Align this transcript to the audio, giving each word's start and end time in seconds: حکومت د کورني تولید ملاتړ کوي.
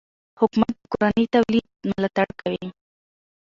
حکومت 0.39 0.73
د 0.79 0.83
کورني 0.91 1.25
تولید 1.35 1.67
ملاتړ 1.89 2.27
کوي. 2.41 2.67